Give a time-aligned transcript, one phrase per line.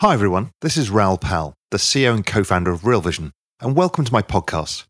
[0.00, 0.52] Hi, everyone.
[0.60, 4.12] This is Raoul Pal, the CEO and co founder of Real Vision, and welcome to
[4.12, 4.84] my podcast.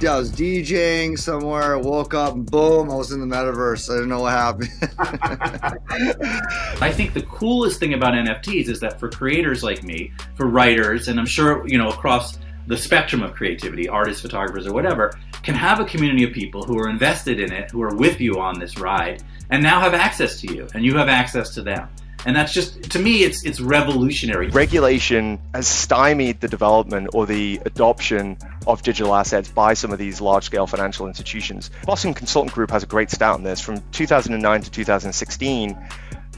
[0.00, 3.90] Yeah, I was DJing somewhere, woke up, boom, I was in the metaverse.
[3.90, 4.70] I didn't know what happened.
[6.80, 11.08] I think the coolest thing about NFTs is that for creators like me, for writers,
[11.08, 15.54] and I'm sure, you know, across the spectrum of creativity, artists, photographers, or whatever, can
[15.54, 18.58] have a community of people who are invested in it, who are with you on
[18.58, 21.90] this ride, and now have access to you, and you have access to them
[22.26, 27.60] and that's just to me it's it's revolutionary regulation has stymied the development or the
[27.64, 32.70] adoption of digital assets by some of these large scale financial institutions boston consultant group
[32.70, 35.88] has a great stat on this from 2009 to 2016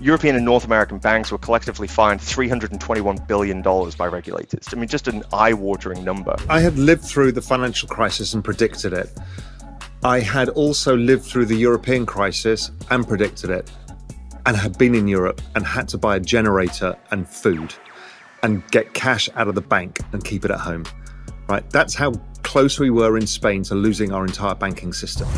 [0.01, 4.67] European and North American banks were collectively fined $321 billion by regulators.
[4.73, 6.35] I mean, just an eye watering number.
[6.49, 9.09] I had lived through the financial crisis and predicted it.
[10.03, 13.71] I had also lived through the European crisis and predicted it
[14.47, 17.75] and had been in Europe and had to buy a generator and food
[18.43, 20.85] and get cash out of the bank and keep it at home.
[21.49, 21.69] Right?
[21.71, 25.29] That's how close we were in Spain to losing our entire banking system.